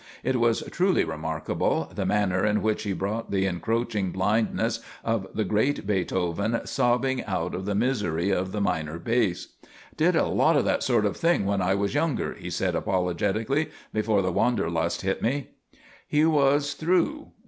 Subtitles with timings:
[0.23, 5.43] It was truly remarkable, the manner in which he brought the encroaching blindness of the
[5.43, 9.49] great Beethoven sobbing out of the misery of the minor base.
[9.95, 13.69] "Did a lot of that sort of thing when I was younger," he said, apologetically.
[13.93, 15.49] "Before the wanderlust hit me."
[16.07, 17.27] He was through.